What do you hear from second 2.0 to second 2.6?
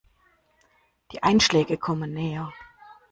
näher.